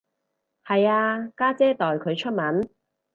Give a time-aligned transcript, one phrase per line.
[0.65, 2.67] 係啊，家姐代佢出文